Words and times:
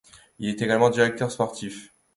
Il 0.39 0.49
est 0.49 0.63
également 0.63 0.89
directeur 0.89 1.31
sportif. 1.31 1.93